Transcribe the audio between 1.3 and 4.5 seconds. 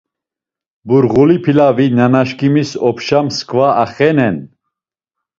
pilavi nanaşkimis opşa mskva axenen.